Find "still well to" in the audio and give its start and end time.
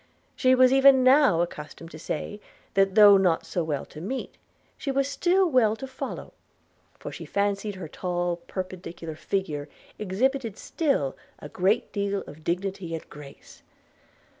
5.07-5.85